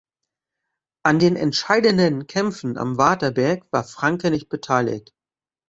An 1.05 1.19
den 1.19 1.35
entscheidenden 1.35 2.25
Kämpfen 2.25 2.75
am 2.79 2.97
Waterberg 2.97 3.71
war 3.71 3.83
Franke 3.83 4.31
nicht 4.31 4.49
beteiligt. 4.49 5.13